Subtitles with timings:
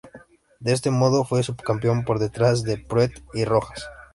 [0.59, 3.85] De este modo, fue subcampeón por detrás de Pruett y Rojas.